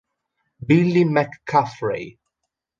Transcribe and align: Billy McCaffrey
Billy 0.65 1.03
McCaffrey 1.05 2.17